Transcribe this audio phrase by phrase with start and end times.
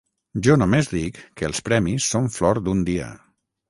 [0.47, 3.17] Jo només dic que els premis són flor d'un dia.